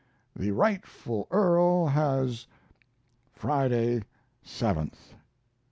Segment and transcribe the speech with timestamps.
[0.35, 2.47] The rightful earl has
[3.35, 4.01] Friday,
[4.43, 5.13] 7th.